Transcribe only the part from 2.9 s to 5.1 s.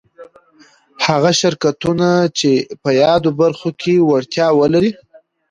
يادو برخو کي وړتيا ولري